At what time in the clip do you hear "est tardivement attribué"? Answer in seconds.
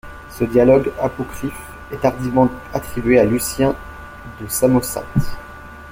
1.91-3.19